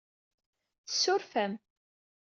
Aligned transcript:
Tessuref-am. 0.85 1.53